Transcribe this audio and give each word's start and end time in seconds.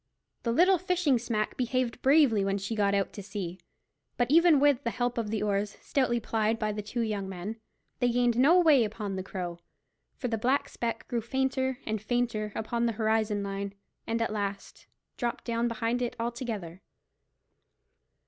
The 0.41 0.51
little 0.51 0.79
fishing 0.79 1.19
smack 1.19 1.55
behaved 1.57 2.01
bravely 2.01 2.43
when 2.43 2.57
she 2.57 2.73
got 2.73 2.95
out 2.95 3.13
to 3.13 3.21
sea; 3.21 3.59
but 4.17 4.31
even 4.31 4.59
with 4.59 4.83
the 4.83 4.89
help 4.89 5.15
of 5.19 5.29
the 5.29 5.43
oars, 5.43 5.77
stoutly 5.79 6.19
plied 6.19 6.57
by 6.57 6.71
the 6.71 6.81
two 6.81 7.01
young 7.01 7.29
men, 7.29 7.57
they 7.99 8.09
gained 8.09 8.35
no 8.35 8.59
way 8.59 8.83
upon 8.83 9.15
the 9.15 9.21
Crow, 9.21 9.59
for 10.15 10.27
the 10.27 10.39
black 10.39 10.69
speck 10.69 11.07
grew 11.07 11.21
fainter 11.21 11.77
and 11.85 12.01
fainter 12.01 12.51
upon 12.55 12.87
the 12.87 12.93
horizon 12.93 13.43
line, 13.43 13.75
and 14.07 14.23
at 14.23 14.33
last 14.33 14.87
dropped 15.17 15.43
down 15.45 15.67
behind 15.67 16.01
it 16.01 16.15
altogether. 16.19 16.81